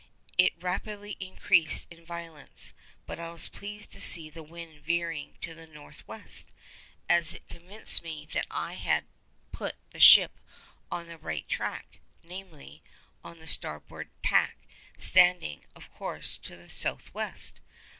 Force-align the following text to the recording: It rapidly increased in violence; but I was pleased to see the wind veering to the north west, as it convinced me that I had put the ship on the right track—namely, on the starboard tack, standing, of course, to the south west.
It 0.35 0.53
rapidly 0.59 1.15
increased 1.19 1.85
in 1.91 2.03
violence; 2.03 2.73
but 3.05 3.19
I 3.19 3.29
was 3.29 3.47
pleased 3.49 3.91
to 3.91 4.01
see 4.01 4.31
the 4.31 4.41
wind 4.41 4.81
veering 4.83 5.35
to 5.41 5.53
the 5.53 5.67
north 5.67 6.01
west, 6.07 6.51
as 7.07 7.35
it 7.35 7.47
convinced 7.47 8.01
me 8.01 8.25
that 8.33 8.47
I 8.49 8.73
had 8.73 9.05
put 9.51 9.75
the 9.91 9.99
ship 9.99 10.39
on 10.91 11.05
the 11.05 11.19
right 11.19 11.47
track—namely, 11.47 12.81
on 13.23 13.37
the 13.37 13.45
starboard 13.45 14.09
tack, 14.23 14.57
standing, 14.97 15.65
of 15.75 15.93
course, 15.93 16.39
to 16.39 16.57
the 16.57 16.69
south 16.71 17.13
west. 17.13 17.61